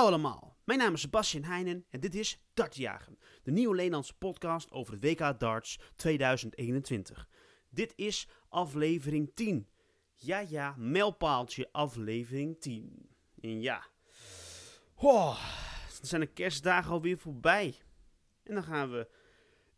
[0.00, 4.70] Hallo allemaal, mijn naam is Sebastian Heijnen en dit is Dartjagen, de nieuwe Nederlandse podcast
[4.70, 7.28] over het WK Darts 2021.
[7.70, 9.68] Dit is aflevering 10.
[10.14, 13.08] Ja, ja, mijlpaaltje aflevering 10.
[13.40, 13.86] En ja,
[14.94, 15.44] oh,
[15.98, 17.78] dan zijn de kerstdagen alweer voorbij.
[18.42, 19.08] En dan gaan we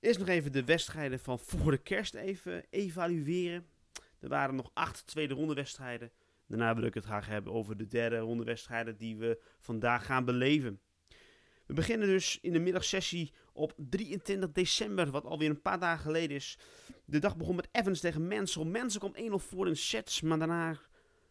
[0.00, 3.66] eerst nog even de wedstrijden van voor de kerst even evalueren.
[4.18, 6.12] Er waren nog acht tweede ronde wedstrijden.
[6.52, 10.24] Daarna wil ik het graag hebben over de derde ronde wedstrijden die we vandaag gaan
[10.24, 10.80] beleven.
[11.66, 16.36] We beginnen dus in de middagsessie op 23 december, wat alweer een paar dagen geleden
[16.36, 16.58] is.
[17.04, 18.64] De dag begon met Evans tegen Mansell.
[18.64, 20.78] Mansell kwam 1-0 voor in sets, maar daarna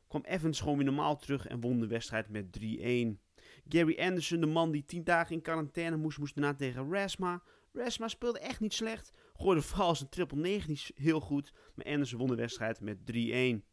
[0.08, 2.60] kwam Evans gewoon weer normaal terug en won de wedstrijd met 3-1.
[3.68, 7.44] Gary Anderson, de man die 10 dagen in quarantaine moest, moest daarna tegen Rasma.
[7.74, 12.20] Rasma speelde echt niet slecht, gooide vooral zijn triple 9 niet heel goed, maar Anderson
[12.20, 12.98] won de wedstrijd met
[13.64, 13.71] 3-1.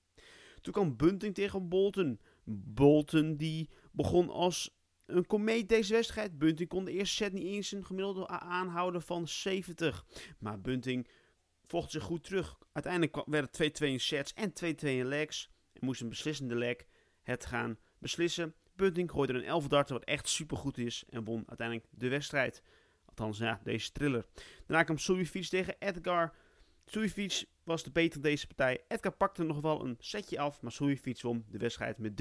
[0.61, 2.21] Toen kwam Bunting tegen Bolton.
[2.45, 4.77] Bolton die begon als
[5.07, 6.39] een komeet deze wedstrijd.
[6.39, 10.05] Bunting kon de eerste set niet eens een gemiddelde aanhouden van 70.
[10.39, 11.09] Maar Bunting
[11.67, 12.59] vocht zich goed terug.
[12.73, 15.51] Uiteindelijk werden het 2-2 in sets en 2-2 in legs.
[15.73, 16.77] En moest een beslissende leg
[17.23, 18.55] het gaan beslissen.
[18.77, 21.05] Bunting gooide een 11 darten wat echt super goed is.
[21.11, 22.63] En won uiteindelijk de wedstrijd.
[23.05, 24.27] Althans, ja, deze thriller.
[24.67, 26.35] Daarna kwam Suljovic tegen Edgar.
[26.91, 28.85] Suljovic was de beter deze partij.
[28.89, 32.15] Edgar pakte nog wel een setje af, maar Suljovic won de wedstrijd met 3-1.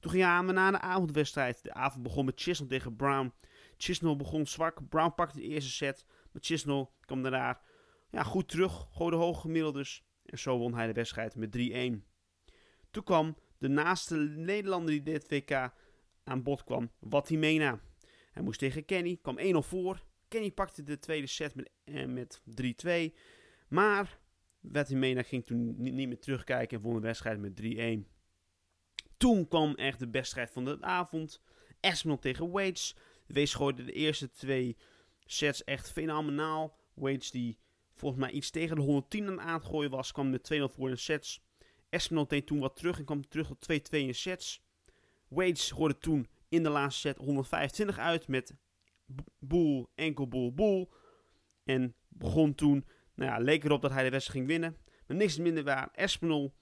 [0.00, 1.62] Toen gingen we naar de avondwedstrijd.
[1.62, 3.32] De avond begon met Chisnell tegen Brown.
[3.76, 4.88] Chisnell begon zwak.
[4.88, 6.04] Brown pakte de eerste set.
[6.32, 7.60] Maar Chisnell kwam daarna
[8.10, 8.88] ja, goed terug.
[8.90, 10.04] Gooide hoge gemiddeldes.
[10.24, 11.60] En zo won hij de wedstrijd met 3-1.
[12.90, 15.72] Toen kwam de naaste Nederlander die dit WK
[16.24, 16.90] aan bod kwam.
[16.98, 17.80] Watimena.
[18.32, 19.18] Hij moest tegen Kenny.
[19.22, 20.04] Kwam 1-0 voor.
[20.28, 23.14] Kenny pakte de tweede set met, eh, met 3-2.
[23.74, 24.18] Maar
[24.60, 27.60] Watimena ging toen niet, meer terugkijken en won de wedstrijd met
[28.06, 28.12] 3-1.
[29.16, 31.42] Toen kwam echt de wedstrijd van de avond.
[31.80, 32.96] Esmond tegen Waits.
[33.26, 34.76] Wees gooide de eerste twee
[35.24, 36.76] sets echt fenomenaal.
[36.94, 37.58] Waits die
[37.94, 40.98] volgens mij iets tegen de 110 aan het gooien was, kwam met 2-0 voor in
[40.98, 41.44] sets.
[41.88, 44.64] Esmond deed toen wat terug en kwam terug tot 2-2 in sets.
[45.28, 48.54] Waits gooide toen in de laatste set 125 uit met
[49.38, 50.92] boel, enkel boel, boel.
[51.64, 52.84] En begon toen,
[53.14, 54.76] nou ja, leek erop dat hij de wedstrijd ging winnen.
[55.06, 55.88] Maar niks minder waar.
[55.92, 56.54] Espinol,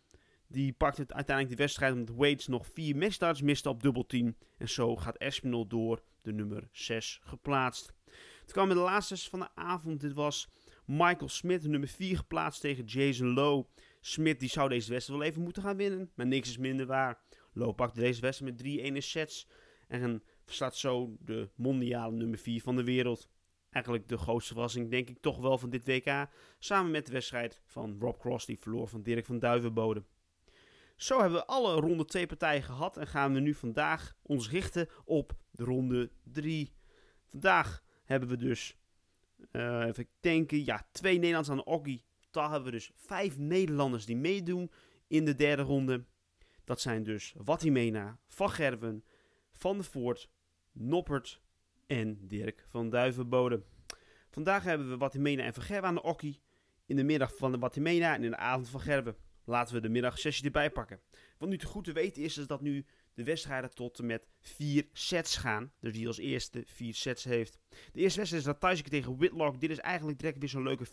[0.46, 4.36] die pakte uiteindelijk de wedstrijd omdat Waits nog vier misstarts miste op dubbel 10.
[4.58, 7.92] En zo gaat Espinol door de nummer 6 geplaatst.
[8.40, 10.00] Het kwam in de laatste van de avond.
[10.00, 10.48] Dit was
[10.84, 13.66] Michael Smith, nummer 4 geplaatst tegen Jason Lowe.
[14.00, 17.20] Smith die zou deze wedstrijd wel even moeten gaan winnen, maar niks is minder waar.
[17.52, 19.48] Lowe pakte deze wedstrijd met 3-1 in sets
[19.88, 23.28] en verslaat zo de mondiale nummer 4 van de wereld.
[23.72, 26.26] Eigenlijk de grootste verrassing, denk ik toch wel van dit WK.
[26.58, 30.02] Samen met de wedstrijd van Rob Cross, die verloor van Dirk van Duivenbode.
[30.96, 34.88] Zo hebben we alle ronde 2 partijen gehad en gaan we nu vandaag ons richten
[35.04, 36.72] op de ronde 3.
[37.24, 38.76] Vandaag hebben we dus,
[39.52, 42.02] uh, even denken, ja, twee Nederlanders aan de Oggy.
[42.20, 44.70] Totaal hebben we dus vijf Nederlanders die meedoen
[45.06, 46.04] in de derde ronde.
[46.64, 49.04] Dat zijn dus Watimena, Van Gerven,
[49.52, 50.30] Van der Voort,
[50.72, 51.41] Noppert
[51.92, 53.62] en Dirk van Duivenbode.
[54.30, 56.40] Vandaag hebben we Watimena en Van aan de Okkie.
[56.86, 59.16] In de middag van de Watimena en in de avond van Gerven.
[59.44, 61.00] Laten we de middagsessie erbij pakken.
[61.38, 64.26] Wat nu te goed te weten is, is dat nu de wedstrijden tot en met
[64.40, 65.72] vier sets gaan.
[65.80, 67.58] Dus die als eerste vier sets heeft.
[67.92, 69.60] De eerste wedstrijd is Ratajski tegen Whitlock.
[69.60, 70.90] Dit is eigenlijk direct weer zo'n leuke 50-50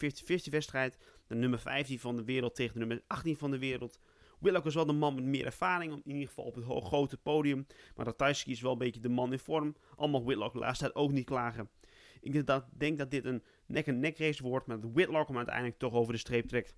[0.51, 0.97] wedstrijd.
[1.27, 3.99] De nummer 15 van de wereld tegen de nummer 18 van de wereld.
[4.39, 7.67] Whitlock is wel de man met meer ervaring, in ieder geval op het grote podium.
[7.95, 9.75] Maar Ratajski is wel een beetje de man in vorm.
[9.95, 11.69] Allemaal Whitlock, tijd ook niet klagen.
[12.21, 15.77] Ik denk dat, denk dat dit een nek-en-nek race wordt, maar dat Whitlock hem uiteindelijk
[15.77, 16.75] toch over de streep trekt.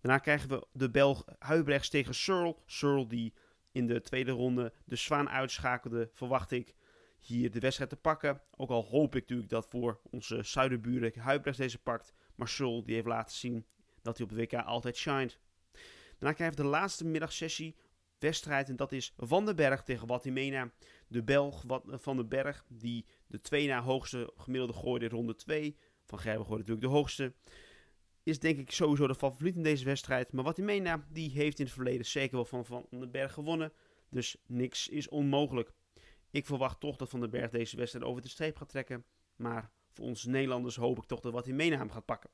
[0.00, 2.56] Daarna krijgen we de Belg Huibrechts tegen Searle.
[2.66, 3.34] Searle die
[3.72, 6.74] in de tweede ronde de Zwaan uitschakelde, verwacht ik
[7.18, 8.42] hier de wedstrijd te pakken.
[8.56, 12.14] Ook al hoop ik natuurlijk dat voor onze zuiderburen Huibrechts deze pakt.
[12.34, 13.66] Maar Searle die heeft laten zien
[14.02, 15.38] dat hij op de WK altijd shined.
[16.18, 17.76] Daarna krijgen we de laatste middagsessie
[18.18, 20.72] wedstrijd en dat is Van den Berg tegen Watimena.
[21.08, 25.76] De Belg Van den Berg die de twee na hoogste gemiddelde gooide in ronde 2.
[26.04, 27.32] Van Gerben gooide natuurlijk de hoogste
[28.28, 30.32] is denk ik sowieso de favoriet in deze wedstrijd.
[30.32, 33.32] Maar wat hij meenaam, die heeft in het verleden zeker wel van Van den Berg
[33.32, 33.72] gewonnen.
[34.10, 35.72] Dus niks is onmogelijk.
[36.30, 39.04] Ik verwacht toch dat Van den Berg deze wedstrijd over de streep gaat trekken.
[39.36, 42.30] Maar voor ons Nederlanders hoop ik toch dat wat hij meenaam gaat pakken.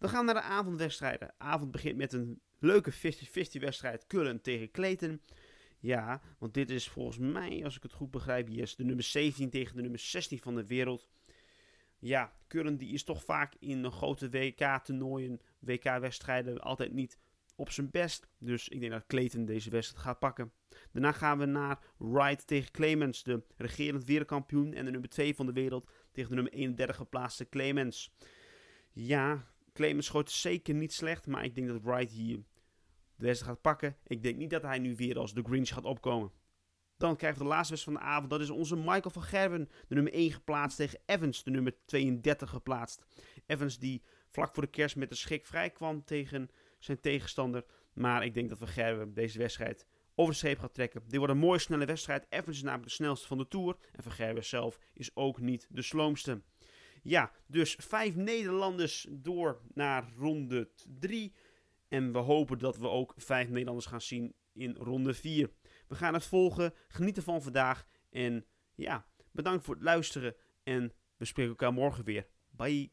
[0.00, 1.28] Dan gaan we naar de avondwedstrijden.
[1.28, 2.96] De avond begint met een leuke 50-50
[3.60, 5.22] wedstrijd Kullen tegen Kleten.
[5.78, 9.50] Ja, want dit is volgens mij, als ik het goed begrijp, is de nummer 17
[9.50, 11.08] tegen de nummer 16 van de wereld
[12.00, 17.18] ja, Curren die is toch vaak in een grote WK-toernooien, WK-wedstrijden altijd niet
[17.56, 18.28] op zijn best.
[18.38, 20.52] Dus ik denk dat Clayton deze wedstrijd gaat pakken.
[20.92, 25.46] Daarna gaan we naar Wright tegen Clemens, de regerend wereldkampioen en de nummer 2 van
[25.46, 28.14] de wereld tegen de nummer 31 geplaatste Clemens.
[28.92, 29.46] Ja,
[29.80, 32.36] Clemens schoot zeker niet slecht, maar ik denk dat Wright hier
[33.16, 33.96] de wedstrijd gaat pakken.
[34.06, 36.32] Ik denk niet dat hij nu weer als de Grinch gaat opkomen.
[36.96, 38.30] Dan krijgen we de laatste wedstrijd van de avond.
[38.30, 42.50] Dat is onze Michael van Gerwen, de nummer 1 geplaatst tegen Evans, de nummer 32
[42.50, 43.04] geplaatst.
[43.46, 47.64] Evans die vlak voor de kerst met de schik vrij kwam tegen zijn tegenstander.
[47.92, 51.02] Maar ik denk dat Van Gerwen deze wedstrijd over de streep gaat trekken.
[51.06, 52.26] Dit wordt een mooie snelle wedstrijd.
[52.28, 53.76] Evans is namelijk de snelste van de Tour.
[53.92, 56.42] En Van Gerwen zelf is ook niet de sloomste.
[57.02, 61.34] Ja, dus vijf Nederlanders door naar ronde 3.
[61.88, 65.50] En we hopen dat we ook vijf Nederlanders gaan zien in ronde 4.
[65.88, 66.74] We gaan het volgen.
[66.88, 67.86] Genieten van vandaag.
[68.10, 70.34] En ja, bedankt voor het luisteren.
[70.62, 72.26] En we spreken elkaar morgen weer.
[72.50, 72.90] Bye.